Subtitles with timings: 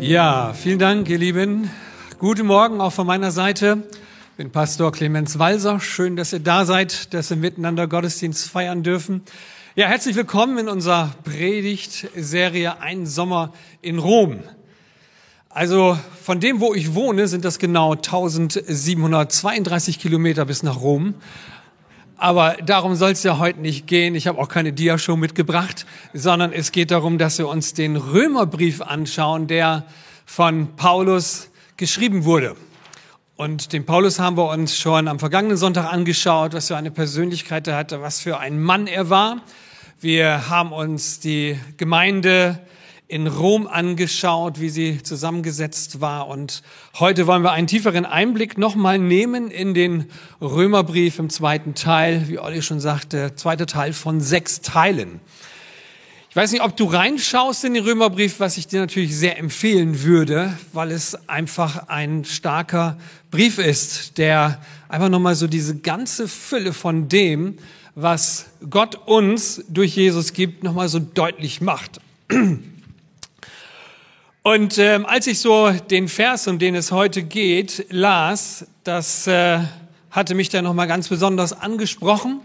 [0.00, 1.70] Ja, vielen Dank, ihr Lieben.
[2.18, 3.82] Guten Morgen auch von meiner Seite.
[4.30, 5.78] Ich bin Pastor Clemens Walser.
[5.78, 9.20] Schön, dass ihr da seid, dass wir miteinander Gottesdienst feiern dürfen.
[9.76, 13.52] Ja, herzlich willkommen in unserer Predigtserie Ein Sommer
[13.82, 14.38] in Rom.
[15.50, 21.16] Also von dem, wo ich wohne, sind das genau 1732 Kilometer bis nach Rom.
[22.20, 24.14] Aber darum soll es ja heute nicht gehen.
[24.14, 28.82] Ich habe auch keine Diashow mitgebracht, sondern es geht darum, dass wir uns den Römerbrief
[28.82, 29.86] anschauen, der
[30.26, 32.56] von Paulus geschrieben wurde.
[33.36, 37.66] Und den Paulus haben wir uns schon am vergangenen Sonntag angeschaut, was für eine Persönlichkeit
[37.66, 39.40] er hatte, was für ein Mann er war.
[39.98, 42.60] Wir haben uns die Gemeinde
[43.10, 46.28] in Rom angeschaut, wie sie zusammengesetzt war.
[46.28, 46.62] Und
[47.00, 50.06] heute wollen wir einen tieferen Einblick nochmal nehmen in den
[50.40, 55.20] Römerbrief im zweiten Teil, wie Olli schon sagte, zweiter Teil von sechs Teilen.
[56.30, 60.04] Ich weiß nicht, ob du reinschaust in den Römerbrief, was ich dir natürlich sehr empfehlen
[60.04, 62.96] würde, weil es einfach ein starker
[63.32, 67.58] Brief ist, der einfach nochmal so diese ganze Fülle von dem,
[67.96, 72.00] was Gott uns durch Jesus gibt, nochmal so deutlich macht.
[74.42, 79.60] Und ähm, als ich so den Vers, um den es heute geht, las, das äh,
[80.10, 82.40] hatte mich dann nochmal ganz besonders angesprochen.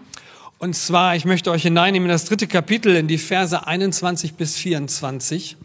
[0.58, 4.58] Und zwar, ich möchte euch hineinnehmen in das dritte Kapitel, in die Verse 21 bis
[4.58, 5.56] 24.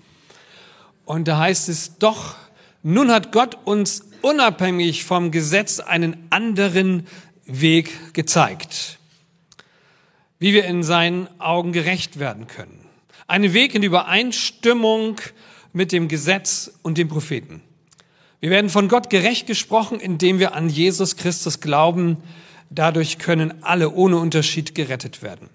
[1.04, 2.36] Und da heißt es, doch,
[2.84, 7.08] nun hat Gott uns unabhängig vom Gesetz einen anderen
[7.44, 8.98] Weg gezeigt,
[10.38, 12.86] wie wir in seinen Augen gerecht werden können.
[13.26, 15.20] Einen Weg in Übereinstimmung
[15.72, 17.62] mit dem Gesetz und dem Propheten.
[18.40, 22.16] Wir werden von Gott gerecht gesprochen, indem wir an Jesus Christus glauben.
[22.70, 25.48] Dadurch können alle ohne Unterschied gerettet werden.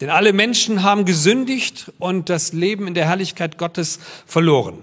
[0.00, 4.78] Denn alle Menschen haben gesündigt und das Leben in der Herrlichkeit Gottes verloren.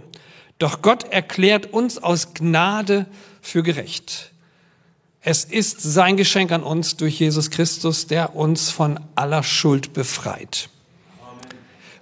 [0.60, 3.08] Doch Gott erklärt uns aus Gnade
[3.42, 4.32] für gerecht.
[5.22, 10.70] Es ist sein Geschenk an uns durch Jesus Christus, der uns von aller Schuld befreit.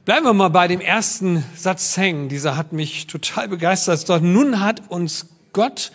[0.05, 2.29] Bleiben wir mal bei dem ersten Satz hängen.
[2.29, 4.07] Dieser hat mich total begeistert.
[4.07, 5.91] Doch nun hat uns Gott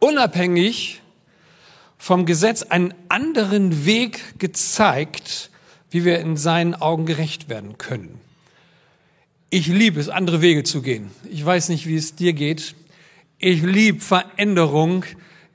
[0.00, 1.00] unabhängig
[1.96, 5.50] vom Gesetz einen anderen Weg gezeigt,
[5.90, 8.20] wie wir in seinen Augen gerecht werden können.
[9.48, 11.10] Ich liebe es, andere Wege zu gehen.
[11.30, 12.74] Ich weiß nicht, wie es dir geht.
[13.38, 15.06] Ich liebe Veränderung.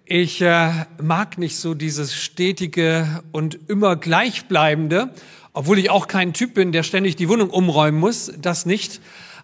[0.03, 5.11] Ich äh, mag nicht so dieses stetige und immer gleichbleibende
[5.57, 9.01] obwohl ich auch kein Typ bin, der ständig die Wohnung umräumen muss, das nicht.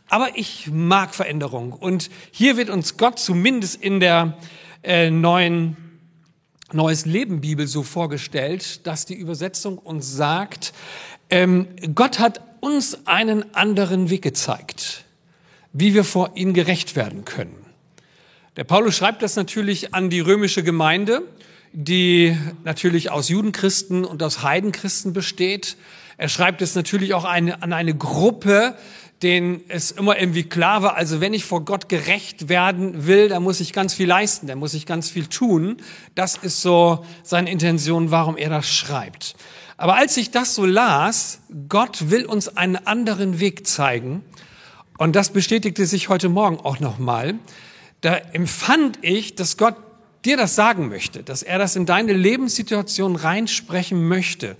[0.09, 1.73] Aber ich mag Veränderung.
[1.73, 4.37] Und hier wird uns Gott zumindest in der
[4.83, 5.75] äh, neuen
[6.71, 10.73] Neues Leben Bibel so vorgestellt, dass die Übersetzung uns sagt,
[11.31, 15.05] ähm, Gott hat uns einen anderen Weg gezeigt,
[15.71, 17.65] wie wir vor ihm gerecht werden können.
[18.55, 21.23] Der Paulus schreibt das natürlich an die römische Gemeinde,
[21.71, 25.75] die natürlich aus Judenchristen und aus Heidenchristen besteht.
[26.17, 28.75] Er schreibt es natürlich auch eine, an eine Gruppe,
[29.21, 33.41] denen es immer irgendwie klar war, also wenn ich vor Gott gerecht werden will, dann
[33.41, 35.77] muss ich ganz viel leisten, dann muss ich ganz viel tun.
[36.13, 39.35] Das ist so seine Intention, warum er das schreibt.
[39.77, 44.23] Aber als ich das so las, Gott will uns einen anderen Weg zeigen,
[44.97, 47.35] und das bestätigte sich heute Morgen auch nochmal,
[48.01, 49.75] da empfand ich, dass Gott
[50.23, 54.55] dir das sagen möchte, dass er das in deine Lebenssituation reinsprechen möchte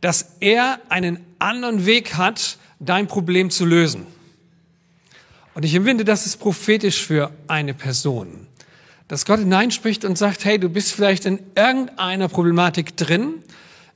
[0.00, 4.06] dass er einen anderen Weg hat, dein Problem zu lösen.
[5.54, 8.46] Und ich empfinde, das ist prophetisch für eine Person.
[9.08, 13.42] Dass Gott hineinspricht und sagt, hey, du bist vielleicht in irgendeiner Problematik drin,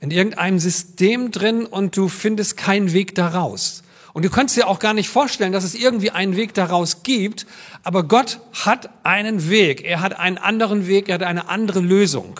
[0.01, 3.83] in irgendeinem System drin und du findest keinen Weg daraus.
[4.11, 7.47] Und du kannst dir auch gar nicht vorstellen, dass es irgendwie einen Weg daraus gibt,
[7.83, 9.83] aber Gott hat einen Weg.
[9.83, 12.39] Er hat einen anderen Weg, er hat eine andere Lösung.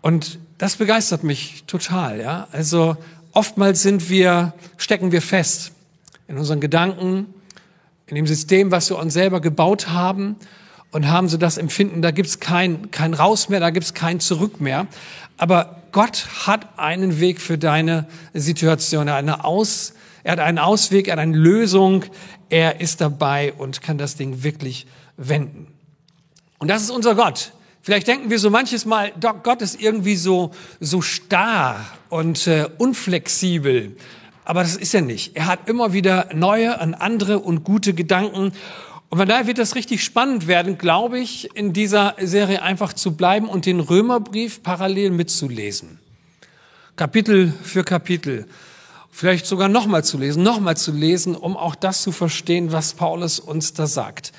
[0.00, 2.48] Und das begeistert mich total, ja.
[2.52, 2.96] Also
[3.32, 5.72] oftmals sind wir, stecken wir fest
[6.28, 7.26] in unseren Gedanken,
[8.06, 10.36] in dem System, was wir uns selber gebaut haben
[10.92, 14.60] und haben so das Empfinden, da gibt's kein, kein Raus mehr, da gibt's kein Zurück
[14.60, 14.86] mehr.
[15.36, 21.12] Aber Gott hat einen Weg für deine Situation, eine Aus, er hat einen Ausweg, er
[21.12, 22.04] hat eine Lösung,
[22.48, 24.86] er ist dabei und kann das Ding wirklich
[25.16, 25.68] wenden.
[26.58, 27.52] Und das ist unser Gott.
[27.86, 29.12] Vielleicht denken wir so manches Mal,
[29.44, 30.50] Gott ist irgendwie so,
[30.80, 33.96] so starr und äh, unflexibel.
[34.44, 35.36] Aber das ist er nicht.
[35.36, 38.50] Er hat immer wieder neue und andere und gute Gedanken.
[39.08, 43.16] Und von daher wird das richtig spannend werden, glaube ich, in dieser Serie einfach zu
[43.16, 46.00] bleiben und den Römerbrief parallel mitzulesen.
[46.96, 48.46] Kapitel für Kapitel.
[49.12, 53.38] vielleicht sogar nochmal zu lesen, nochmal zu lesen, um auch das zu verstehen, was Paulus
[53.38, 54.32] uns da sagt.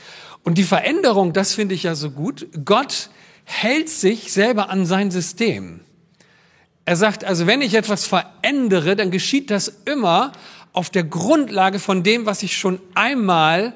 [0.44, 2.45] Und die Veränderung, das finde ich ja so gut.
[2.65, 3.09] Gott
[3.49, 5.79] hält sich selber an sein System.
[6.83, 10.33] Er sagt also, wenn ich etwas verändere, dann geschieht das immer
[10.73, 13.73] auf der Grundlage von dem, was ich schon einmal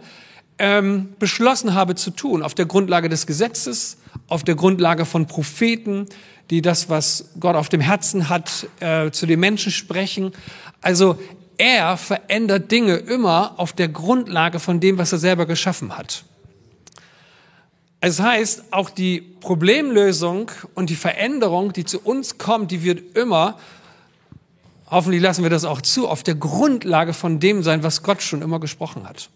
[0.59, 3.97] ähm, beschlossen habe zu tun, auf der Grundlage des Gesetzes,
[4.27, 6.05] auf der Grundlage von Propheten,
[6.49, 10.33] die das, was Gott auf dem Herzen hat, äh, zu den Menschen sprechen.
[10.81, 11.17] Also
[11.57, 16.25] er verändert Dinge immer auf der Grundlage von dem, was er selber geschaffen hat.
[18.03, 23.59] Es heißt, auch die Problemlösung und die Veränderung, die zu uns kommt, die wird immer,
[24.87, 28.41] hoffentlich lassen wir das auch zu, auf der Grundlage von dem sein, was Gott schon
[28.41, 29.29] immer gesprochen hat.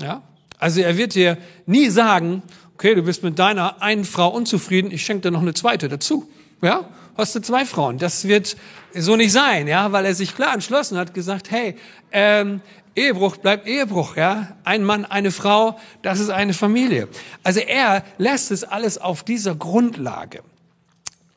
[0.00, 0.22] Ja?
[0.58, 1.36] Also er wird dir
[1.66, 2.44] nie sagen,
[2.74, 6.30] okay, du bist mit deiner einen Frau unzufrieden, ich schenke dir noch eine zweite dazu.
[6.62, 6.88] Ja?
[7.16, 7.98] Hast du zwei Frauen?
[7.98, 8.56] Das wird
[8.94, 11.76] so nicht sein, ja, weil er sich klar entschlossen hat, gesagt, hey,
[12.10, 12.60] ähm,
[12.94, 14.56] Ehebruch bleibt Ehebruch, ja.
[14.64, 17.08] Ein Mann, eine Frau, das ist eine Familie.
[17.42, 20.42] Also er lässt es alles auf dieser Grundlage.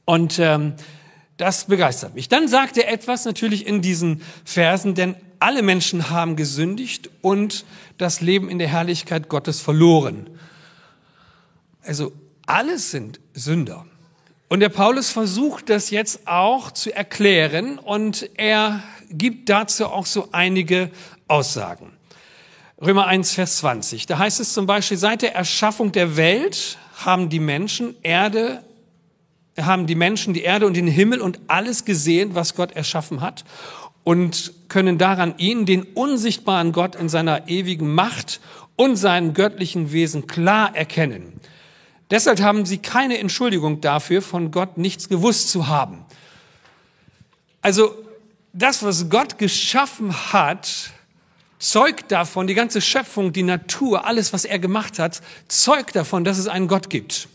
[0.05, 0.73] Und ähm,
[1.37, 2.29] das begeistert mich.
[2.29, 7.65] Dann sagt er etwas natürlich in diesen Versen, denn alle Menschen haben gesündigt und
[7.97, 10.29] das Leben in der Herrlichkeit Gottes verloren.
[11.83, 12.13] Also
[12.45, 13.85] alle sind Sünder.
[14.47, 20.29] Und der Paulus versucht das jetzt auch zu erklären und er gibt dazu auch so
[20.31, 20.91] einige
[21.27, 21.91] Aussagen.
[22.79, 24.05] Römer 1, Vers 20.
[24.05, 28.61] Da heißt es zum Beispiel, seit der Erschaffung der Welt haben die Menschen Erde,
[29.59, 33.45] haben die Menschen die Erde und den Himmel und alles gesehen, was Gott erschaffen hat
[34.03, 38.41] und können daran ihn, den unsichtbaren Gott in seiner ewigen Macht
[38.75, 41.39] und seinen göttlichen Wesen klar erkennen.
[42.11, 46.05] Deshalb haben sie keine Entschuldigung dafür, von Gott nichts gewusst zu haben.
[47.61, 47.95] Also
[48.53, 50.91] das, was Gott geschaffen hat,
[51.57, 56.37] zeugt davon, die ganze Schöpfung, die Natur, alles, was er gemacht hat, zeugt davon, dass
[56.37, 57.27] es einen Gott gibt.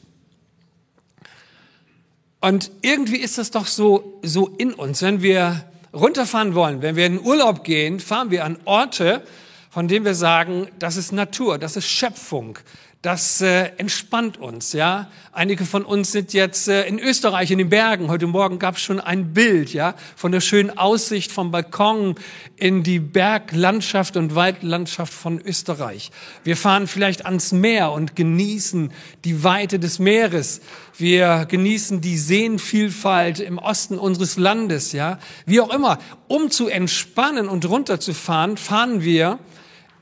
[2.41, 5.03] Und irgendwie ist das doch so, so in uns.
[5.03, 9.23] Wenn wir runterfahren wollen, wenn wir in Urlaub gehen, fahren wir an Orte,
[9.69, 12.59] von denen wir sagen, das ist Natur, das ist Schöpfung,
[13.03, 15.11] das äh, entspannt uns, ja.
[15.33, 18.09] Einige von uns sind jetzt äh, in Österreich in den Bergen.
[18.09, 22.17] Heute Morgen gab es schon ein Bild, ja, von der schönen Aussicht vom Balkon
[22.57, 26.11] in die Berglandschaft und Waldlandschaft von Österreich.
[26.45, 28.93] Wir fahren vielleicht ans Meer und genießen
[29.25, 30.61] die Weite des Meeres.
[30.99, 35.19] Wir genießen die Seenvielfalt im Osten unseres Landes, ja.
[35.47, 35.99] Wie auch immer,
[36.29, 39.39] um zu entspannen und runterzufahren, fahren wir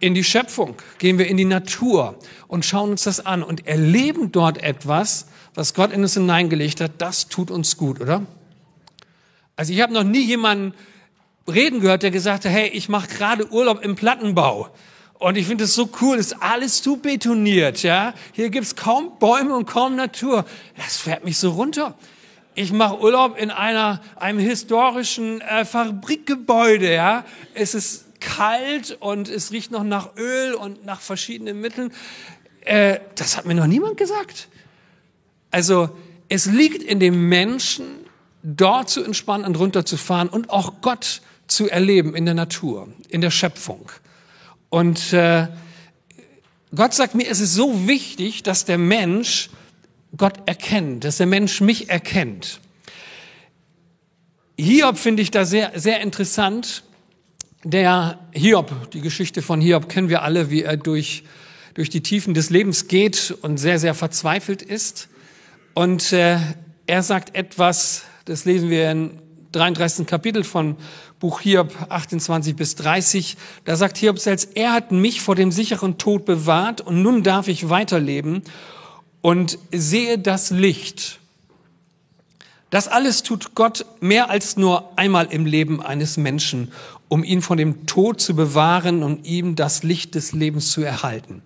[0.01, 4.33] in die Schöpfung, gehen wir in die Natur und schauen uns das an und erleben
[4.33, 8.27] dort etwas, was Gott in uns hineingelegt hat, das tut uns gut, oder?
[9.57, 10.73] Also ich habe noch nie jemanden
[11.49, 14.69] reden gehört, der gesagt hat, hey, ich mache gerade Urlaub im Plattenbau.
[15.15, 18.15] Und ich finde es so cool, ist alles zu betoniert, ja.
[18.33, 20.45] Hier gibt's kaum Bäume und kaum Natur.
[20.77, 21.99] Das fährt mich so runter.
[22.55, 27.25] Ich mache Urlaub in einer einem historischen äh, Fabrikgebäude, ja.
[27.55, 31.93] Es ist kalt und es riecht noch nach Öl und nach verschiedenen Mitteln.
[32.61, 34.49] Äh, das hat mir noch niemand gesagt.
[35.51, 35.91] Also
[36.29, 37.87] es liegt in dem Menschen,
[38.43, 43.31] dort zu entspannen und runterzufahren und auch Gott zu erleben in der Natur, in der
[43.31, 43.91] Schöpfung.
[44.69, 45.49] Und äh,
[46.75, 49.51] Gott sagt mir, es ist so wichtig, dass der Mensch
[50.17, 52.61] Gott erkennt, dass der Mensch mich erkennt.
[54.59, 56.83] Hiob finde ich da sehr, sehr interessant
[57.65, 61.25] der Hiob, die Geschichte von Hiob kennen wir alle, wie er durch,
[61.75, 65.09] durch die Tiefen des Lebens geht und sehr, sehr verzweifelt ist.
[65.75, 66.39] Und äh,
[66.87, 69.11] er sagt etwas, das lesen wir im
[69.53, 70.07] 33.
[70.07, 70.77] Kapitel von
[71.19, 73.37] Buch Hiob 28 bis 30.
[73.65, 77.49] Da sagt Hiob selbst, er hat mich vor dem sicheren Tod bewahrt und nun darf
[77.49, 78.43] ich weiterleben
[79.21, 81.19] und sehe das Licht.
[82.71, 86.71] Das alles tut Gott mehr als nur einmal im Leben eines Menschen
[87.09, 91.43] um ihn von dem Tod zu bewahren und ihm das Licht des Lebens zu erhalten.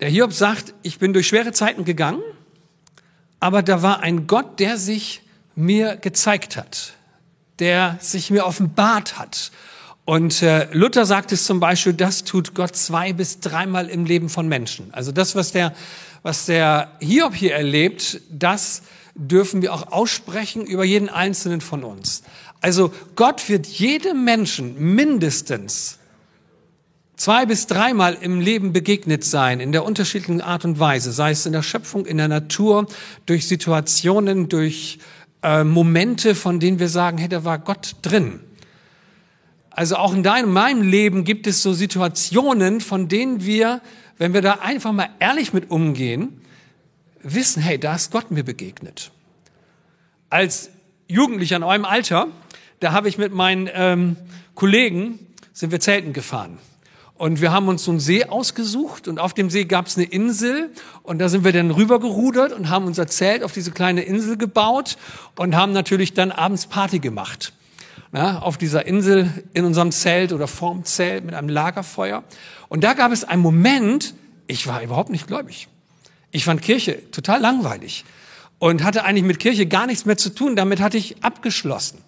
[0.00, 2.22] Der Hiob sagt, ich bin durch schwere Zeiten gegangen,
[3.40, 5.22] aber da war ein Gott, der sich
[5.54, 6.94] mir gezeigt hat,
[7.58, 9.52] der sich mir offenbart hat.
[10.04, 14.28] Und äh, Luther sagt es zum Beispiel, das tut Gott zwei bis dreimal im Leben
[14.28, 14.92] von Menschen.
[14.92, 15.74] Also das, was der,
[16.22, 18.82] was der Hiob hier erlebt, das
[19.16, 22.22] dürfen wir auch aussprechen über jeden einzelnen von uns.
[22.60, 25.98] Also Gott wird jedem Menschen mindestens
[27.16, 31.46] zwei bis dreimal im Leben begegnet sein, in der unterschiedlichen Art und Weise, sei es
[31.46, 32.86] in der Schöpfung, in der Natur,
[33.24, 34.98] durch Situationen, durch
[35.42, 38.40] äh, Momente, von denen wir sagen, hey, da war Gott drin.
[39.70, 43.82] Also auch in deinem, meinem Leben gibt es so Situationen, von denen wir,
[44.18, 46.40] wenn wir da einfach mal ehrlich mit umgehen,
[47.22, 49.10] wissen, hey, da ist Gott mir begegnet.
[50.30, 50.70] Als
[51.08, 52.28] Jugendlicher in eurem Alter,
[52.80, 54.16] da habe ich mit meinen ähm,
[54.54, 55.18] Kollegen,
[55.52, 56.58] sind wir Zelten gefahren.
[57.14, 60.04] Und wir haben uns so einen See ausgesucht und auf dem See gab es eine
[60.04, 60.70] Insel
[61.02, 64.98] und da sind wir dann rübergerudert und haben unser Zelt auf diese kleine Insel gebaut
[65.34, 67.54] und haben natürlich dann abends Party gemacht.
[68.12, 72.22] Na, auf dieser Insel in unserem Zelt oder vorm Zelt mit einem Lagerfeuer.
[72.68, 74.14] Und da gab es einen Moment,
[74.46, 75.68] ich war überhaupt nicht gläubig.
[76.32, 78.04] Ich fand Kirche total langweilig
[78.58, 80.54] und hatte eigentlich mit Kirche gar nichts mehr zu tun.
[80.54, 81.98] Damit hatte ich abgeschlossen.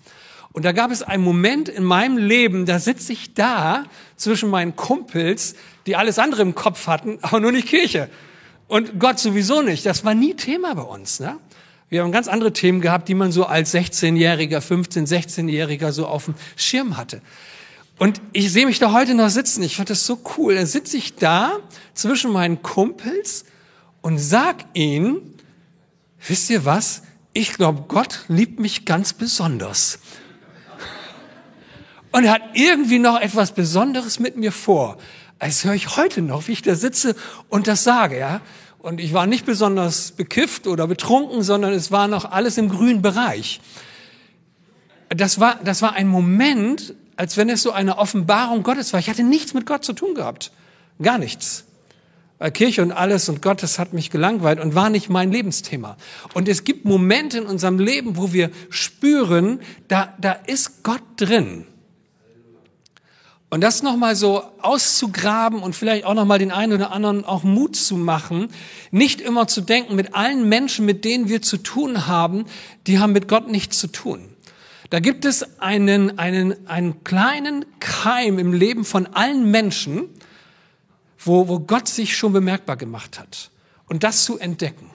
[0.52, 3.84] Und da gab es einen Moment in meinem Leben, da sitze ich da
[4.16, 5.54] zwischen meinen Kumpels,
[5.86, 8.08] die alles andere im Kopf hatten, aber nur nicht Kirche.
[8.66, 9.86] Und Gott sowieso nicht.
[9.86, 11.20] Das war nie Thema bei uns.
[11.20, 11.38] Ne?
[11.88, 16.26] Wir haben ganz andere Themen gehabt, die man so als 16-Jähriger, 15-, 16-Jähriger so auf
[16.26, 17.22] dem Schirm hatte.
[17.98, 19.62] Und ich sehe mich da heute noch sitzen.
[19.62, 20.54] Ich fand das so cool.
[20.54, 21.58] Da sitze ich da
[21.94, 23.44] zwischen meinen Kumpels
[24.02, 25.34] und sag ihnen,
[26.26, 27.02] wisst ihr was?
[27.32, 29.98] Ich glaube, Gott liebt mich ganz besonders.
[32.18, 34.98] Und er hat irgendwie noch etwas Besonderes mit mir vor.
[35.38, 37.14] Das höre ich heute noch, wie ich da sitze
[37.48, 38.40] und das sage, ja.
[38.80, 43.02] Und ich war nicht besonders bekifft oder betrunken, sondern es war noch alles im grünen
[43.02, 43.60] Bereich.
[45.10, 48.98] Das war, das war ein Moment, als wenn es so eine Offenbarung Gottes war.
[48.98, 50.50] Ich hatte nichts mit Gott zu tun gehabt.
[51.00, 51.66] Gar nichts.
[52.38, 55.96] Weil Kirche und alles und Gott, das hat mich gelangweilt und war nicht mein Lebensthema.
[56.34, 61.64] Und es gibt Momente in unserem Leben, wo wir spüren, da, da ist Gott drin.
[63.50, 67.76] Und das nochmal so auszugraben und vielleicht auch nochmal den einen oder anderen auch Mut
[67.76, 68.48] zu machen,
[68.90, 72.44] nicht immer zu denken, mit allen Menschen, mit denen wir zu tun haben,
[72.86, 74.28] die haben mit Gott nichts zu tun.
[74.90, 80.10] Da gibt es einen, einen, einen kleinen Keim im Leben von allen Menschen,
[81.18, 83.50] wo, wo Gott sich schon bemerkbar gemacht hat.
[83.86, 84.90] Und das zu entdecken.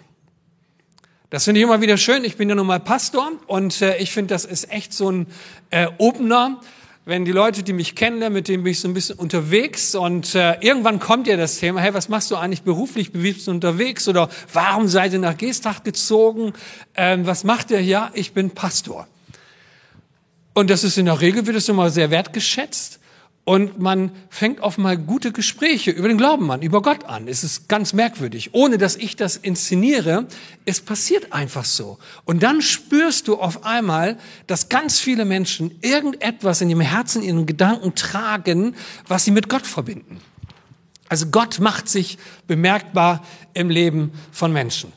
[1.31, 2.23] Das finde ich immer wieder schön.
[2.23, 5.27] Ich bin ja nun mal Pastor und äh, ich finde, das ist echt so ein
[5.71, 6.61] äh, Opener
[7.05, 10.35] wenn die Leute, die mich kennen, mit denen bin ich so ein bisschen unterwegs und
[10.35, 14.07] äh, irgendwann kommt ja das Thema, hey, was machst du eigentlich beruflich, bist du unterwegs
[14.07, 16.53] oder warum seid ihr nach Geestach gezogen,
[16.95, 17.81] ähm, was macht ihr?
[17.81, 19.07] Ja, ich bin Pastor.
[20.53, 22.99] Und das ist in der Regel, wird es immer sehr wertgeschätzt
[23.45, 27.27] und man fängt auf mal gute Gespräche über den Glauben an, über Gott an.
[27.27, 28.53] Es ist ganz merkwürdig.
[28.53, 30.27] Ohne dass ich das inszeniere,
[30.63, 31.97] es passiert einfach so.
[32.23, 37.35] Und dann spürst du auf einmal, dass ganz viele Menschen irgendetwas in ihrem Herzen, in
[37.35, 38.75] ihren Gedanken tragen,
[39.09, 40.21] was sie mit Gott verbinden.
[41.09, 44.93] Also Gott macht sich bemerkbar im Leben von Menschen.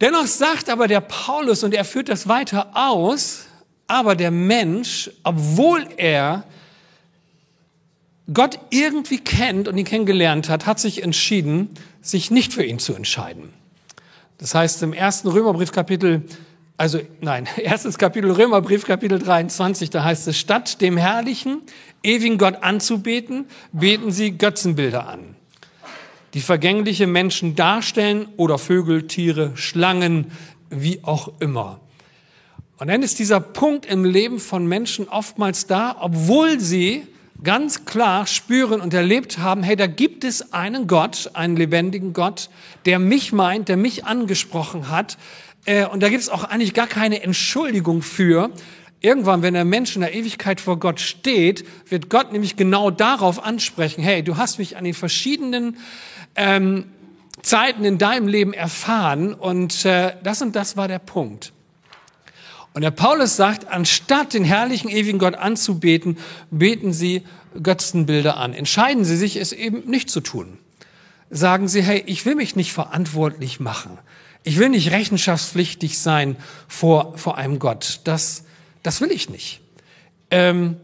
[0.00, 3.44] Dennoch sagt aber der Paulus, und er führt das weiter aus,
[3.86, 6.44] aber der Mensch, obwohl er
[8.32, 12.94] Gott irgendwie kennt und ihn kennengelernt hat, hat sich entschieden, sich nicht für ihn zu
[12.94, 13.50] entscheiden.
[14.38, 16.22] Das heißt, im ersten Römerbrief Kapitel,
[16.76, 21.62] also nein, erstes Kapitel Römerbrief Kapitel 23, da heißt es, statt dem herrlichen,
[22.02, 25.36] ewigen Gott anzubeten, beten sie Götzenbilder an,
[26.34, 30.30] die vergängliche Menschen darstellen oder Vögel, Tiere, Schlangen,
[30.70, 31.80] wie auch immer.
[32.78, 37.06] Und dann ist dieser Punkt im Leben von Menschen oftmals da, obwohl sie
[37.44, 42.50] ganz klar spüren und erlebt haben, hey, da gibt es einen Gott, einen lebendigen Gott,
[42.86, 45.18] der mich meint, der mich angesprochen hat.
[45.64, 48.50] Äh, und da gibt es auch eigentlich gar keine Entschuldigung für.
[49.00, 53.42] Irgendwann, wenn der Mensch in der Ewigkeit vor Gott steht, wird Gott nämlich genau darauf
[53.44, 55.76] ansprechen, hey, du hast mich an den verschiedenen
[56.36, 56.84] ähm,
[57.42, 61.52] Zeiten in deinem Leben erfahren und äh, das und das war der Punkt.
[62.74, 66.16] Und der Paulus sagt, anstatt den herrlichen, ewigen Gott anzubeten,
[66.50, 67.22] beten sie
[67.62, 68.54] Götzenbilder an.
[68.54, 70.58] Entscheiden sie sich, es eben nicht zu tun.
[71.28, 73.98] Sagen sie, hey, ich will mich nicht verantwortlich machen.
[74.42, 76.36] Ich will nicht rechenschaftspflichtig sein
[76.66, 78.00] vor, vor einem Gott.
[78.04, 78.44] Das,
[78.82, 79.60] das will ich nicht.
[80.30, 80.76] Ähm,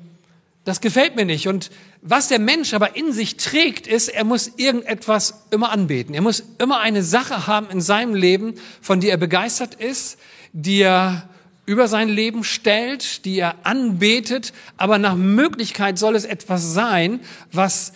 [0.64, 1.49] das gefällt mir nicht.
[1.49, 1.71] Und
[2.02, 6.14] was der Mensch aber in sich trägt, ist, er muss irgendetwas immer anbeten.
[6.14, 10.18] Er muss immer eine Sache haben in seinem Leben, von der er begeistert ist,
[10.52, 11.28] die er
[11.68, 17.20] über sein Leben stellt, die er anbetet, aber nach Möglichkeit soll es etwas sein,
[17.52, 17.92] was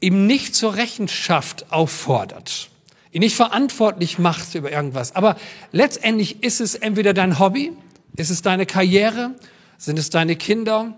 [0.00, 2.70] ihm nicht zur Rechenschaft auffordert,
[3.10, 5.14] ihn nicht verantwortlich macht über irgendwas.
[5.14, 5.36] Aber
[5.70, 7.72] letztendlich ist es entweder dein Hobby,
[8.16, 9.34] ist es deine Karriere,
[9.76, 10.96] sind es deine Kinder,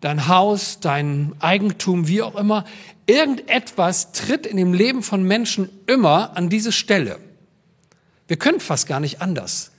[0.00, 2.64] dein Haus, dein Eigentum, wie auch immer.
[3.06, 7.18] Irgendetwas tritt in dem Leben von Menschen immer an diese Stelle.
[8.28, 9.72] Wir können fast gar nicht anders.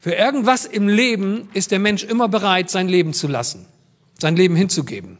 [0.00, 3.66] Für irgendwas im Leben ist der Mensch immer bereit, sein Leben zu lassen,
[4.18, 5.18] sein Leben hinzugeben.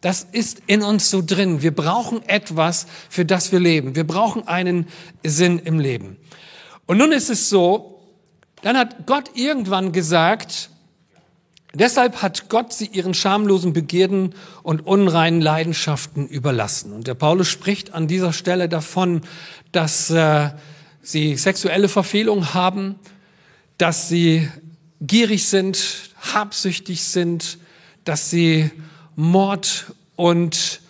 [0.00, 1.62] Das ist in uns so drin.
[1.62, 3.96] Wir brauchen etwas, für das wir leben.
[3.96, 4.86] Wir brauchen einen
[5.24, 6.18] Sinn im Leben.
[6.86, 8.02] Und nun ist es so,
[8.62, 10.68] dann hat Gott irgendwann gesagt,
[11.72, 16.92] deshalb hat Gott sie ihren schamlosen Begierden und unreinen Leidenschaften überlassen.
[16.92, 19.22] Und der Paulus spricht an dieser Stelle davon,
[19.72, 20.50] dass äh,
[21.02, 22.96] sie sexuelle Verfehlung haben,
[23.78, 24.48] dass sie
[25.00, 27.58] gierig sind, habsüchtig sind,
[28.04, 28.70] dass sie
[29.16, 30.80] Mord und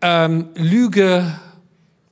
[0.00, 1.38] ähm, Lüge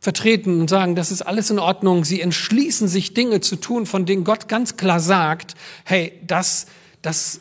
[0.00, 2.04] vertreten und sagen, das ist alles in Ordnung.
[2.04, 6.66] Sie entschließen sich Dinge zu tun, von denen Gott ganz klar sagt, hey, das,
[7.02, 7.40] das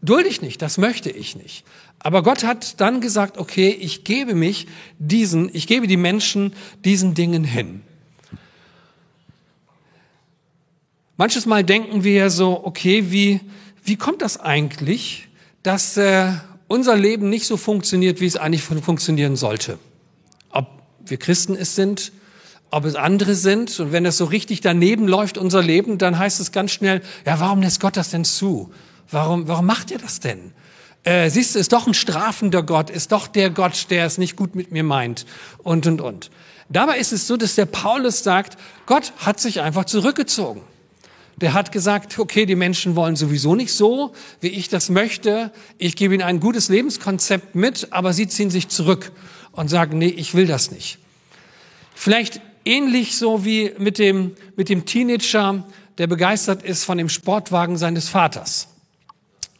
[0.00, 1.64] dulde ich nicht, das möchte ich nicht.
[1.98, 6.52] Aber Gott hat dann gesagt, okay, ich gebe mich diesen, ich gebe die Menschen
[6.84, 7.82] diesen Dingen hin.
[11.20, 13.40] Manches Mal denken wir ja so, okay, wie,
[13.82, 15.28] wie kommt das eigentlich,
[15.64, 16.30] dass äh,
[16.68, 19.80] unser Leben nicht so funktioniert, wie es eigentlich funktionieren sollte?
[20.50, 20.68] Ob
[21.04, 22.12] wir Christen es sind,
[22.70, 23.80] ob es andere sind.
[23.80, 27.40] Und wenn das so richtig daneben läuft, unser Leben, dann heißt es ganz schnell, ja,
[27.40, 28.72] warum lässt Gott das denn zu?
[29.10, 30.52] Warum, warum macht er das denn?
[31.02, 34.36] Äh, siehst du, ist doch ein strafender Gott, ist doch der Gott, der es nicht
[34.36, 35.26] gut mit mir meint
[35.64, 36.30] und, und, und.
[36.68, 38.56] Dabei ist es so, dass der Paulus sagt,
[38.86, 40.60] Gott hat sich einfach zurückgezogen
[41.40, 45.52] der hat gesagt, okay, die Menschen wollen sowieso nicht so, wie ich das möchte.
[45.78, 49.12] Ich gebe ihnen ein gutes Lebenskonzept mit, aber sie ziehen sich zurück
[49.52, 50.98] und sagen, nee, ich will das nicht.
[51.94, 55.64] Vielleicht ähnlich so wie mit dem, mit dem Teenager,
[55.98, 58.68] der begeistert ist von dem Sportwagen seines Vaters.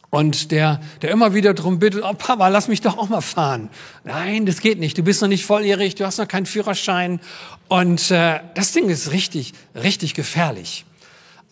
[0.09, 3.69] Und der, der immer wieder darum bittet, oh Papa, lass mich doch auch mal fahren.
[4.03, 4.97] Nein, das geht nicht.
[4.97, 7.19] Du bist noch nicht volljährig, du hast noch keinen Führerschein.
[7.67, 10.85] Und äh, das Ding ist richtig, richtig gefährlich.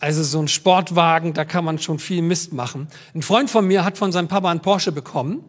[0.00, 2.88] Also so ein Sportwagen, da kann man schon viel Mist machen.
[3.14, 5.44] Ein Freund von mir hat von seinem Papa einen Porsche bekommen.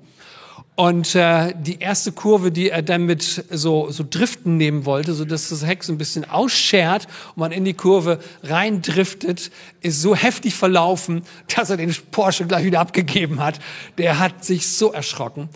[0.75, 5.25] Und äh, die erste Kurve, die er dann mit so, so Driften nehmen wollte, so
[5.25, 10.15] dass das Heck so ein bisschen ausschert und man in die Kurve reindriftet, ist so
[10.15, 11.23] heftig verlaufen,
[11.55, 13.59] dass er den Porsche gleich wieder abgegeben hat.
[13.97, 15.49] Der hat sich so erschrocken.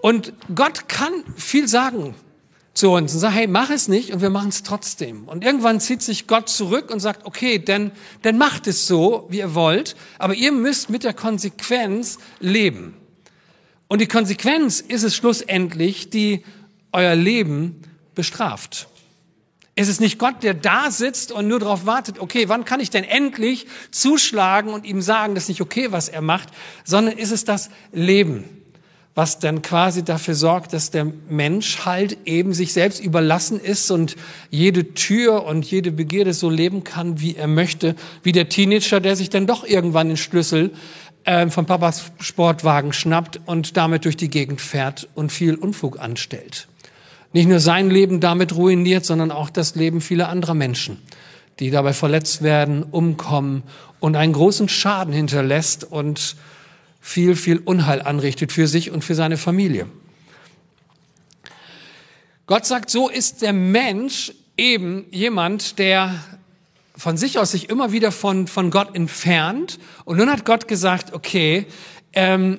[0.00, 2.14] Und Gott kann viel sagen
[2.74, 5.28] zu uns und sagt, hey, mach es nicht und wir machen es trotzdem.
[5.28, 9.38] Und irgendwann zieht sich Gott zurück und sagt, okay, dann, dann macht es so, wie
[9.38, 12.96] ihr wollt, aber ihr müsst mit der Konsequenz leben.
[13.86, 16.44] Und die Konsequenz ist es schlussendlich, die
[16.90, 17.80] euer Leben
[18.14, 18.88] bestraft.
[19.76, 22.90] Es ist nicht Gott, der da sitzt und nur darauf wartet, okay, wann kann ich
[22.90, 26.48] denn endlich zuschlagen und ihm sagen, das ist nicht okay, was er macht,
[26.84, 28.63] sondern ist es das Leben
[29.14, 34.16] was dann quasi dafür sorgt, dass der Mensch halt eben sich selbst überlassen ist und
[34.50, 39.14] jede Tür und jede Begierde so leben kann, wie er möchte, wie der Teenager, der
[39.14, 40.72] sich dann doch irgendwann den Schlüssel
[41.24, 46.66] äh, von Papas Sportwagen schnappt und damit durch die Gegend fährt und viel Unfug anstellt.
[47.32, 50.98] Nicht nur sein Leben damit ruiniert, sondern auch das Leben vieler anderer Menschen,
[51.60, 53.62] die dabei verletzt werden, umkommen
[54.00, 56.36] und einen großen Schaden hinterlässt und
[57.04, 59.86] viel, viel Unheil anrichtet für sich und für seine Familie.
[62.46, 66.18] Gott sagt, so ist der Mensch eben jemand, der
[66.96, 69.78] von sich aus sich immer wieder von, von Gott entfernt.
[70.06, 71.66] Und nun hat Gott gesagt, okay,
[72.14, 72.58] ähm,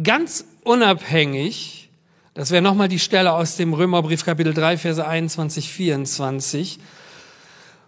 [0.00, 1.90] ganz unabhängig,
[2.34, 6.78] das wäre nochmal die Stelle aus dem Römerbrief Kapitel 3, Verse 21, 24,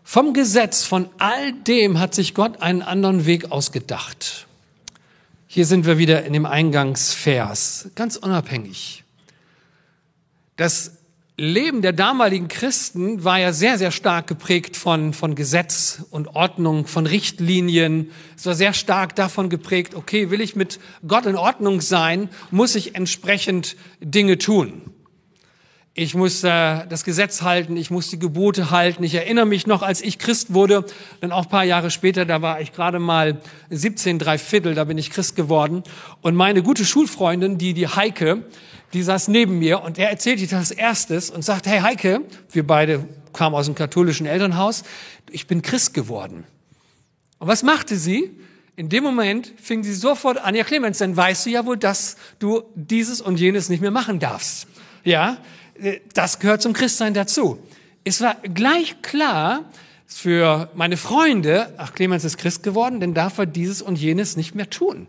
[0.03, 4.46] vom Gesetz, von all dem hat sich Gott einen anderen Weg ausgedacht.
[5.49, 9.05] Hier sind wir wieder in dem Eingangsvers, ganz unabhängig.
[10.57, 10.93] Das
[11.37, 16.87] Leben der damaligen Christen war ja sehr, sehr stark geprägt von, von Gesetz und Ordnung,
[16.87, 18.11] von Richtlinien.
[18.37, 22.75] Es war sehr stark davon geprägt, okay, will ich mit Gott in Ordnung sein, muss
[22.75, 24.96] ich entsprechend Dinge tun.
[25.99, 29.03] Ich muss äh, das Gesetz halten, ich muss die Gebote halten.
[29.03, 30.85] Ich erinnere mich noch, als ich Christ wurde,
[31.23, 34.99] dann auch paar Jahre später, da war ich gerade mal 17, drei Viertel, da bin
[34.99, 35.83] ich Christ geworden.
[36.21, 38.45] Und meine gute Schulfreundin, die, die Heike,
[38.93, 42.21] die saß neben mir und er erzählte das erstes und sagte, hey Heike,
[42.53, 44.85] wir beide kamen aus dem katholischen Elternhaus,
[45.31, 46.45] ich bin Christ geworden.
[47.39, 48.39] Und was machte sie?
[48.77, 52.19] In dem Moment fing sie sofort an, ja Clemens, dann weißt du ja wohl, dass
[52.39, 54.67] du dieses und jenes nicht mehr machen darfst.
[55.05, 55.39] Ja,
[56.15, 57.59] das gehört zum Christsein dazu.
[58.05, 59.65] Es war gleich klar
[60.07, 64.55] für meine Freunde, ach, Clemens ist Christ geworden, denn darf er dieses und jenes nicht
[64.55, 65.09] mehr tun.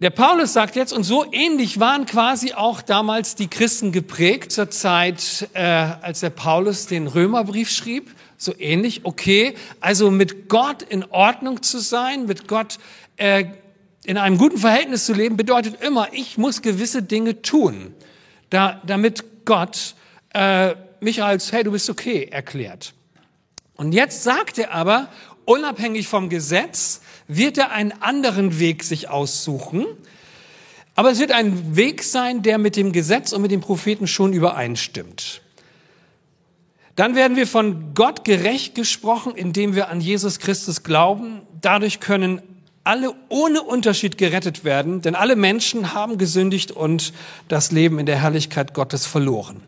[0.00, 4.70] Der Paulus sagt jetzt, und so ähnlich waren quasi auch damals die Christen geprägt zur
[4.70, 8.10] Zeit, äh, als der Paulus den Römerbrief schrieb.
[8.38, 9.04] so ähnlich.
[9.04, 12.78] Okay, also mit Gott in Ordnung zu sein, mit Gott
[13.18, 13.44] äh,
[14.04, 17.94] in einem guten Verhältnis zu leben, bedeutet immer, ich muss gewisse Dinge tun,
[18.50, 19.94] da, damit Gott
[20.34, 22.92] äh, mich als, hey, du bist okay, erklärt.
[23.74, 25.08] Und jetzt sagt er aber,
[25.44, 29.86] unabhängig vom Gesetz, wird er einen anderen Weg sich aussuchen.
[30.94, 34.32] Aber es wird ein Weg sein, der mit dem Gesetz und mit den Propheten schon
[34.32, 35.40] übereinstimmt.
[36.96, 41.40] Dann werden wir von Gott gerecht gesprochen, indem wir an Jesus Christus glauben.
[41.60, 42.42] Dadurch können
[42.84, 47.12] alle ohne Unterschied gerettet werden, denn alle Menschen haben gesündigt und
[47.48, 49.62] das Leben in der Herrlichkeit Gottes verloren.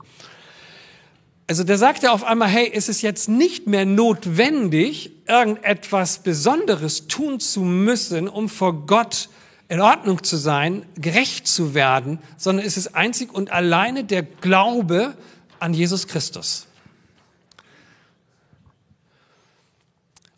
[1.46, 7.09] Also da sagt er auf einmal, hey, ist es jetzt nicht mehr notwendig, irgendetwas Besonderes
[7.09, 9.29] tun zu müssen, um vor Gott
[9.68, 15.14] in Ordnung zu sein, gerecht zu werden, sondern es ist einzig und alleine der Glaube
[15.61, 16.66] an Jesus Christus.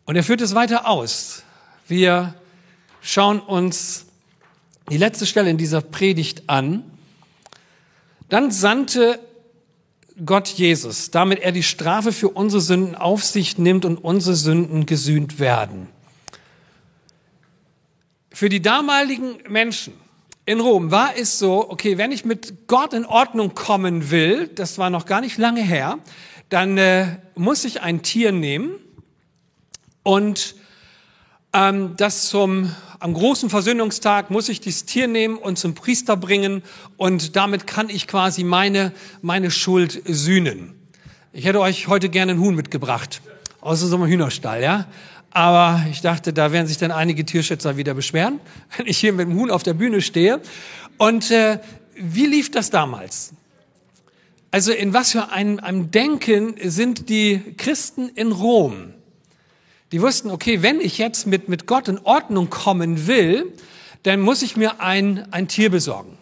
[0.05, 1.43] Und er führt es weiter aus.
[1.87, 2.35] Wir
[3.05, 4.07] schauen uns
[4.91, 6.83] die letzte Stelle in dieser Predigt an.
[8.31, 9.21] Dann sandte
[10.25, 14.87] Gott Jesus, damit er die Strafe für unsere Sünden auf sich nimmt und unsere Sünden
[14.87, 15.89] gesühnt werden.
[18.33, 19.93] Für die damaligen Menschen
[20.47, 24.79] in Rom war es so, okay, wenn ich mit Gott in Ordnung kommen will, das
[24.79, 25.99] war noch gar nicht lange her,
[26.49, 28.77] dann äh, muss ich ein Tier nehmen
[30.03, 30.55] und
[31.53, 36.63] ähm, das zum am großen Versöhnungstag muss ich dieses Tier nehmen und zum Priester bringen
[36.97, 40.73] und damit kann ich quasi meine meine Schuld sühnen.
[41.35, 43.21] Ich hätte euch heute gerne einen Huhn mitgebracht
[43.61, 44.87] aus so einem Hühnerstall, ja.
[45.33, 48.41] Aber ich dachte, da werden sich dann einige Tierschützer wieder beschweren,
[48.79, 50.41] wenn ich hier mit dem Huhn auf der Bühne stehe.
[50.97, 51.59] Und äh,
[51.97, 53.35] wie lief das damals?
[54.51, 58.95] Also in was für einem, einem Denken sind die Christen in Rom?
[59.93, 63.53] Die wussten, okay, wenn ich jetzt mit, mit Gott in Ordnung kommen will,
[64.03, 66.19] dann muss ich mir ein, ein Tier besorgen.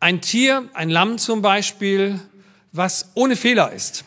[0.00, 2.20] Ein Tier, ein Lamm zum Beispiel,
[2.72, 4.04] was ohne Fehler ist.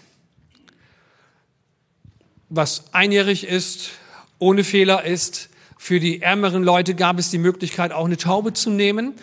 [2.50, 3.92] Was einjährig ist,
[4.40, 5.50] ohne Fehler ist.
[5.78, 9.14] Für die ärmeren Leute gab es die Möglichkeit, auch eine Taube zu nehmen.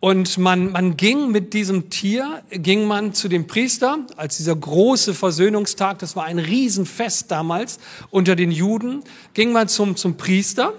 [0.00, 5.12] Und man, man ging mit diesem Tier, ging man zu dem Priester, als dieser große
[5.12, 7.80] Versöhnungstag, das war ein Riesenfest damals
[8.10, 9.02] unter den Juden,
[9.34, 10.72] ging man zum, zum Priester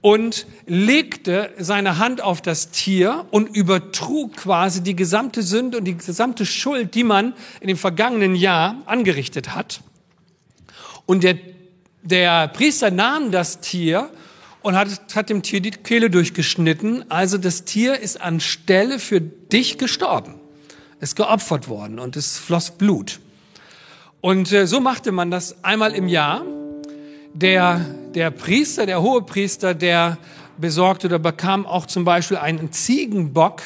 [0.00, 5.98] und legte seine Hand auf das Tier und übertrug quasi die gesamte Sünde und die
[5.98, 9.82] gesamte Schuld, die man in dem vergangenen Jahr angerichtet hat.
[11.04, 11.36] Und der,
[12.02, 14.08] der Priester nahm das Tier
[14.62, 17.10] und hat, hat dem Tier die Kehle durchgeschnitten.
[17.10, 20.34] Also das Tier ist anstelle für dich gestorben,
[21.00, 23.20] ist geopfert worden und es floss Blut.
[24.20, 26.44] Und äh, so machte man das einmal im Jahr.
[27.34, 27.80] Der,
[28.14, 30.18] der Priester, der hohe Priester, der
[30.56, 33.62] besorgte oder bekam auch zum Beispiel einen Ziegenbock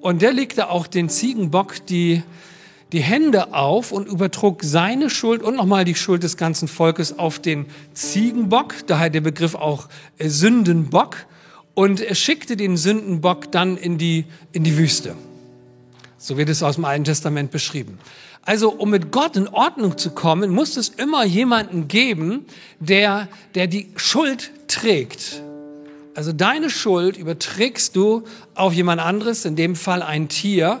[0.00, 2.22] und der legte auch den Ziegenbock die
[2.94, 7.40] die Hände auf und übertrug seine Schuld und nochmal die Schuld des ganzen Volkes auf
[7.40, 11.16] den Ziegenbock, daher der Begriff auch äh, Sündenbock,
[11.74, 15.16] und er schickte den Sündenbock dann in die, in die Wüste.
[16.18, 17.98] So wird es aus dem Alten Testament beschrieben.
[18.42, 22.44] Also, um mit Gott in Ordnung zu kommen, muss es immer jemanden geben,
[22.78, 23.26] der,
[23.56, 25.42] der die Schuld trägt.
[26.14, 28.22] Also deine Schuld überträgst du
[28.54, 30.80] auf jemand anderes, in dem Fall ein Tier.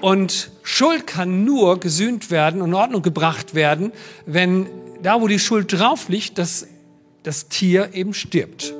[0.00, 3.92] Und Schuld kann nur gesühnt werden und in Ordnung gebracht werden,
[4.26, 4.66] wenn
[5.02, 6.66] da, wo die Schuld drauf liegt, das,
[7.22, 8.74] das Tier eben stirbt.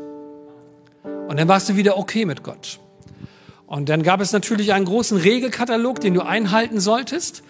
[1.28, 2.78] Und dann warst du wieder okay mit Gott.
[3.66, 7.42] Und dann gab es natürlich einen großen Regelkatalog, den du einhalten solltest.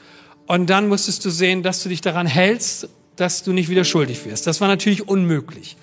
[0.46, 4.24] Und dann musstest du sehen, dass du dich daran hältst, dass du nicht wieder schuldig
[4.24, 4.46] wirst.
[4.46, 5.76] Das war natürlich unmöglich.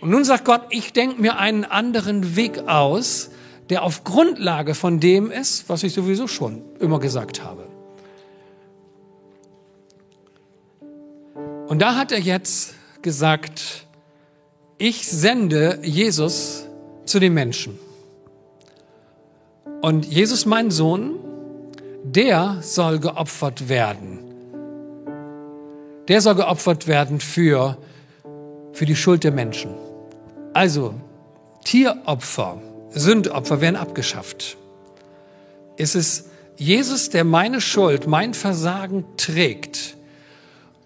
[0.00, 3.30] Und nun sagt Gott, ich denke mir einen anderen Weg aus,
[3.70, 7.66] der auf Grundlage von dem ist, was ich sowieso schon immer gesagt habe.
[11.66, 13.86] Und da hat er jetzt gesagt,
[14.78, 16.66] ich sende Jesus
[17.06, 17.78] zu den Menschen.
[19.80, 21.16] Und Jesus, mein Sohn,
[22.04, 24.18] der soll geopfert werden.
[26.08, 27.78] Der soll geopfert werden für,
[28.72, 29.74] für die Schuld der Menschen.
[30.52, 30.94] Also,
[31.64, 32.60] Tieropfer
[32.94, 34.56] Sündopfer werden abgeschafft.
[35.76, 39.96] Es ist Jesus, der meine Schuld, mein Versagen trägt.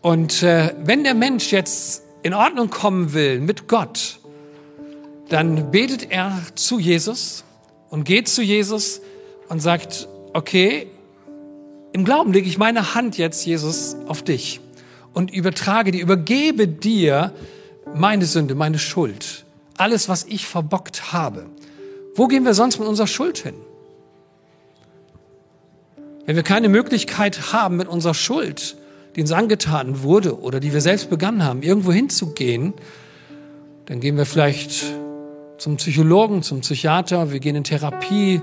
[0.00, 4.18] Und äh, wenn der Mensch jetzt in Ordnung kommen will mit Gott,
[5.28, 7.44] dann betet er zu Jesus
[7.90, 9.02] und geht zu Jesus
[9.48, 10.86] und sagt, okay,
[11.92, 14.60] im Glauben lege ich meine Hand jetzt, Jesus, auf dich.
[15.18, 17.32] und übertrage dir, übergebe dir
[17.92, 19.44] meine Sünde, meine Schuld,
[19.76, 21.46] alles, was ich verbockt habe.
[22.18, 23.54] Wo gehen wir sonst mit unserer Schuld hin?
[26.26, 28.76] Wenn wir keine Möglichkeit haben, mit unserer Schuld,
[29.14, 32.74] die uns angetan wurde oder die wir selbst begangen haben, irgendwo hinzugehen,
[33.86, 34.84] dann gehen wir vielleicht
[35.58, 38.42] zum Psychologen, zum Psychiater, wir gehen in Therapie,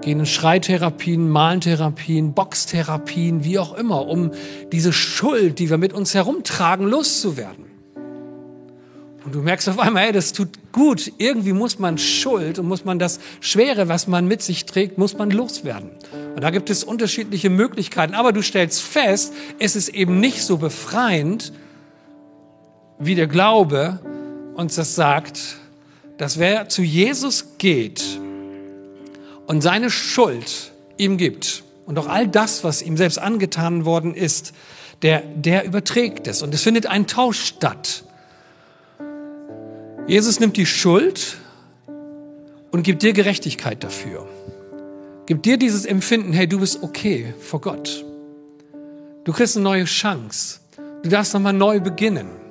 [0.00, 4.30] gehen in Schreitherapien, Malentherapien, Boxtherapien, wie auch immer, um
[4.72, 7.71] diese Schuld, die wir mit uns herumtragen, loszuwerden.
[9.24, 11.12] Und du merkst auf einmal, hey, das tut gut.
[11.18, 15.16] Irgendwie muss man Schuld und muss man das Schwere, was man mit sich trägt, muss
[15.16, 15.90] man loswerden.
[16.34, 18.14] Und da gibt es unterschiedliche Möglichkeiten.
[18.14, 21.52] Aber du stellst fest, es ist eben nicht so befreiend,
[22.98, 24.00] wie der Glaube
[24.54, 25.58] uns das sagt,
[26.18, 28.02] dass wer zu Jesus geht
[29.46, 34.52] und seine Schuld ihm gibt und auch all das, was ihm selbst angetan worden ist,
[35.02, 36.42] der, der überträgt es.
[36.42, 38.04] Und es findet ein Tausch statt.
[40.06, 41.38] Jesus nimmt die Schuld
[42.72, 44.28] und gibt dir Gerechtigkeit dafür.
[45.26, 48.04] Gibt dir dieses Empfinden, hey, du bist okay vor Gott.
[49.24, 50.58] Du kriegst eine neue Chance.
[51.02, 52.41] Du darfst nochmal neu beginnen.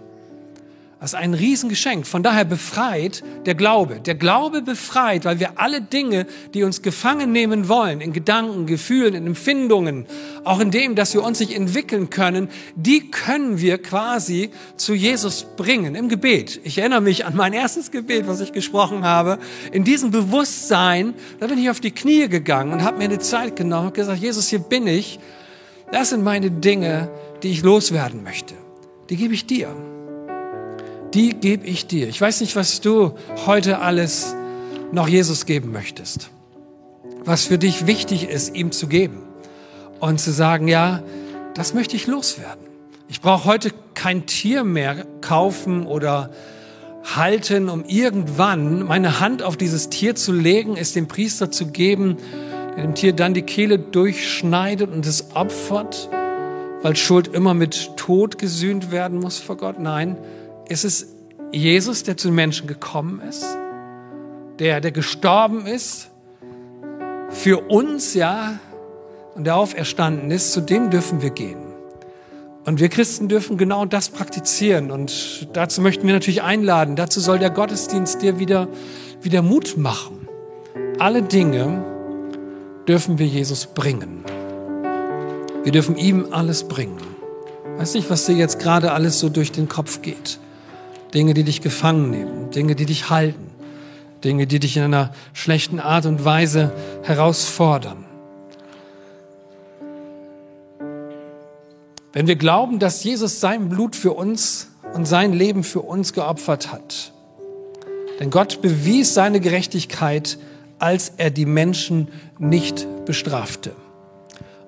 [1.01, 2.05] Das ist ein Riesengeschenk.
[2.05, 3.99] Von daher befreit der Glaube.
[4.01, 9.15] Der Glaube befreit, weil wir alle Dinge, die uns gefangen nehmen wollen, in Gedanken, Gefühlen,
[9.15, 10.05] in Empfindungen,
[10.43, 15.47] auch in dem, dass wir uns nicht entwickeln können, die können wir quasi zu Jesus
[15.57, 16.61] bringen im Gebet.
[16.65, 19.39] Ich erinnere mich an mein erstes Gebet, was ich gesprochen habe.
[19.71, 23.55] In diesem Bewusstsein, da bin ich auf die Knie gegangen und habe mir eine Zeit
[23.55, 25.17] genommen und gesagt, Jesus, hier bin ich.
[25.91, 27.09] Das sind meine Dinge,
[27.41, 28.53] die ich loswerden möchte.
[29.09, 29.75] Die gebe ich dir
[31.13, 32.07] die gebe ich dir.
[32.07, 33.13] Ich weiß nicht, was du
[33.45, 34.35] heute alles
[34.91, 36.29] noch Jesus geben möchtest.
[37.23, 39.21] Was für dich wichtig ist, ihm zu geben.
[39.99, 41.03] Und zu sagen, ja,
[41.53, 42.65] das möchte ich loswerden.
[43.07, 46.31] Ich brauche heute kein Tier mehr kaufen oder
[47.03, 52.17] halten, um irgendwann meine Hand auf dieses Tier zu legen, es dem Priester zu geben,
[52.75, 56.09] der dem Tier dann die Kehle durchschneidet und es opfert,
[56.81, 59.79] weil Schuld immer mit Tod gesühnt werden muss vor Gott.
[59.79, 60.17] Nein,
[60.71, 61.07] ist es
[61.51, 63.45] Jesus, der zu den Menschen gekommen ist,
[64.59, 66.09] der, der gestorben ist
[67.29, 68.59] für uns, ja,
[69.35, 71.59] und der auferstanden ist, zu dem dürfen wir gehen.
[72.65, 74.91] Und wir Christen dürfen genau das praktizieren.
[74.91, 76.95] Und dazu möchten wir natürlich einladen.
[76.95, 78.67] Dazu soll der Gottesdienst dir wieder,
[79.21, 80.27] wieder Mut machen.
[80.99, 81.83] Alle Dinge
[82.87, 84.23] dürfen wir Jesus bringen.
[85.63, 86.99] Wir dürfen ihm alles bringen.
[87.77, 90.39] Weiß nicht, was dir jetzt gerade alles so durch den Kopf geht.
[91.13, 93.49] Dinge, die dich gefangen nehmen, Dinge, die dich halten,
[94.23, 96.71] Dinge, die dich in einer schlechten Art und Weise
[97.03, 98.05] herausfordern.
[102.13, 106.71] Wenn wir glauben, dass Jesus sein Blut für uns und sein Leben für uns geopfert
[106.71, 107.13] hat,
[108.19, 110.37] denn Gott bewies seine Gerechtigkeit,
[110.77, 113.73] als er die Menschen nicht bestrafte.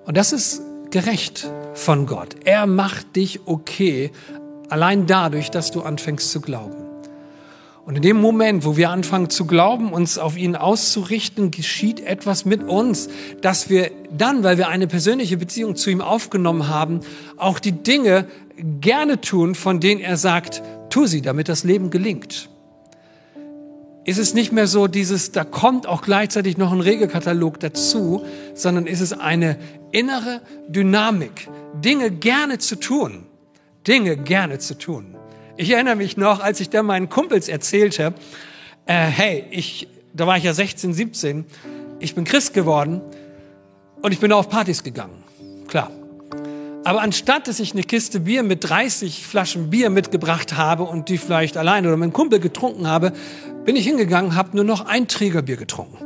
[0.06, 2.36] Und das ist gerecht von Gott.
[2.46, 4.12] Er macht dich okay
[4.70, 6.84] Allein dadurch, dass du anfängst zu glauben.
[7.86, 12.46] Und in dem Moment, wo wir anfangen zu glauben, uns auf ihn auszurichten, geschieht etwas
[12.46, 13.10] mit uns,
[13.42, 17.02] dass wir dann, weil wir eine persönliche Beziehung zu ihm aufgenommen haben,
[17.36, 18.26] auch die Dinge
[18.80, 22.50] gerne tun, von denen er sagt, tu sie, damit das Leben gelingt.
[24.06, 28.24] Ist es nicht mehr so dieses, da kommt auch gleichzeitig noch ein Regelkatalog dazu,
[28.54, 29.58] sondern ist es eine
[29.92, 31.50] innere Dynamik,
[31.84, 33.26] Dinge gerne zu tun
[33.88, 35.16] Dinge gerne zu tun.
[35.58, 38.14] Ich erinnere mich noch, als ich da meinen Kumpels erzählte,
[38.86, 41.46] äh, hey, ich, da war ich ja 16, 17,
[42.00, 43.02] ich bin Christ geworden
[44.02, 45.24] und ich bin auf Partys gegangen.
[45.68, 45.92] Klar.
[46.86, 51.18] Aber anstatt, dass ich eine Kiste Bier mit 30 Flaschen Bier mitgebracht habe und die
[51.18, 53.14] vielleicht alleine oder mein Kumpel getrunken habe,
[53.64, 55.98] bin ich hingegangen, habe nur noch ein Trägerbier getrunken.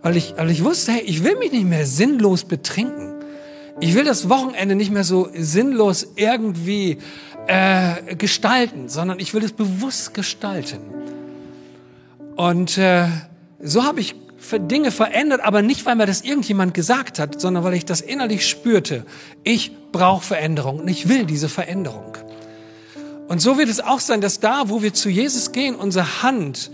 [0.00, 3.09] Weil ich, weil ich wusste, hey, ich will mich nicht mehr sinnlos betrinken.
[3.78, 6.98] Ich will das Wochenende nicht mehr so sinnlos irgendwie
[7.46, 10.80] äh, gestalten, sondern ich will es bewusst gestalten.
[12.36, 13.06] Und äh,
[13.62, 14.16] so habe ich
[14.58, 18.48] Dinge verändert, aber nicht, weil mir das irgendjemand gesagt hat, sondern weil ich das innerlich
[18.48, 19.04] spürte.
[19.44, 22.16] Ich brauche Veränderung und ich will diese Veränderung.
[23.28, 26.70] Und so wird es auch sein, dass da, wo wir zu Jesus gehen, unsere Hand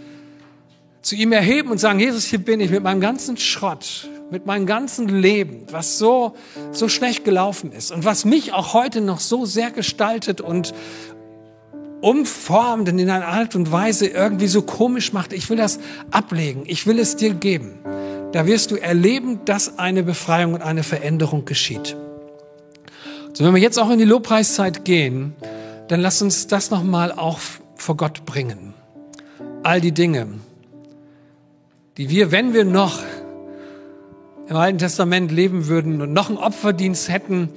[1.02, 4.66] zu ihm erheben und sagen, Jesus, hier bin ich mit meinem ganzen Schrott, mit meinem
[4.66, 6.34] ganzen Leben, was so,
[6.72, 10.74] so schlecht gelaufen ist und was mich auch heute noch so sehr gestaltet und
[12.00, 15.32] umformt und in einer Art und Weise irgendwie so komisch macht.
[15.32, 15.78] Ich will das
[16.10, 16.64] ablegen.
[16.66, 17.78] Ich will es dir geben.
[18.32, 21.96] Da wirst du erleben, dass eine Befreiung und eine Veränderung geschieht.
[23.32, 25.34] So, wenn wir jetzt auch in die Lobpreiszeit gehen,
[25.88, 27.38] dann lass uns das nochmal auch
[27.76, 28.74] vor Gott bringen.
[29.62, 30.28] All die Dinge,
[31.96, 33.00] die wir, wenn wir noch
[34.48, 37.48] im Alten Testament leben würden und noch einen Opferdienst hätten,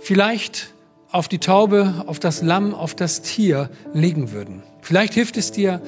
[0.00, 0.72] vielleicht
[1.10, 4.62] auf die Taube, auf das Lamm, auf das Tier legen würden.
[4.80, 5.82] Vielleicht hilft es dir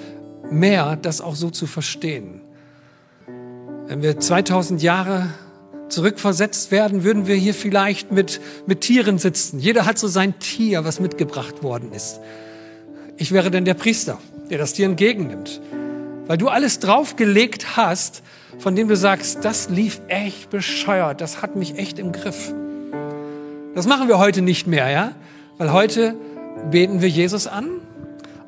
[0.51, 2.41] mehr, das auch so zu verstehen.
[3.87, 5.31] Wenn wir 2000 Jahre
[5.89, 9.61] zurückversetzt werden, würden wir hier vielleicht mit, mit Tieren sitzen.
[9.61, 12.21] Jeder hat so sein Tier, was mitgebracht worden ist.
[13.17, 14.19] Ich wäre denn der Priester,
[14.51, 15.61] der das Tier entgegennimmt.
[16.27, 18.23] Weil du alles draufgelegt hast,
[18.59, 22.53] von dem du sagst, das lief echt bescheuert, das hat mich echt im Griff.
[23.75, 25.13] Das machen wir heute nicht mehr, ja?
[25.59, 26.15] Weil heute
[26.71, 27.69] beten wir Jesus an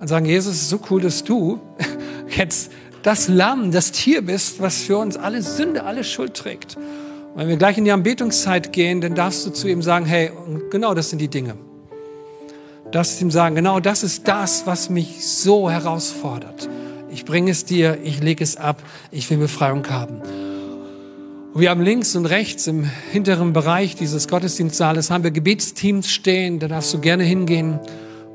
[0.00, 1.60] und sagen, Jesus, so cool, dass du
[2.36, 2.70] jetzt
[3.02, 6.76] das Lamm, das Tier bist, was für uns alle Sünde, alle Schuld trägt.
[6.76, 10.32] Und wenn wir gleich in die Anbetungszeit gehen, dann darfst du zu ihm sagen, hey,
[10.70, 11.56] genau das sind die Dinge.
[12.92, 16.68] Darfst ihm sagen, genau das ist das, was mich so herausfordert.
[17.16, 20.20] Ich bringe es dir, ich lege es ab, ich will Befreiung haben.
[21.54, 26.58] Und wir haben links und rechts im hinteren Bereich dieses Gottesdienstsaales haben wir Gebetsteams stehen,
[26.58, 27.80] da darfst du gerne hingehen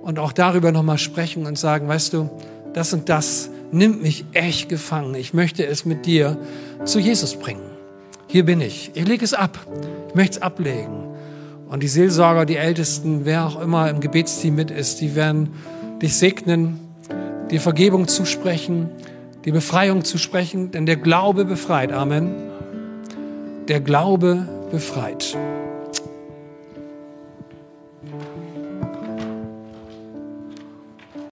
[0.01, 2.31] und auch darüber nochmal sprechen und sagen, weißt du,
[2.73, 5.13] das und das nimmt mich echt gefangen.
[5.13, 6.39] Ich möchte es mit dir
[6.83, 7.69] zu Jesus bringen.
[8.25, 8.89] Hier bin ich.
[8.95, 9.59] Ich lege es ab.
[10.09, 11.03] Ich möchte es ablegen.
[11.69, 15.49] Und die Seelsorger, die Ältesten, wer auch immer im Gebetsteam mit ist, die werden
[16.01, 16.79] dich segnen,
[17.51, 18.89] die Vergebung zusprechen,
[19.45, 21.91] die Befreiung zusprechen, denn der Glaube befreit.
[21.91, 22.33] Amen.
[23.67, 25.37] Der Glaube befreit.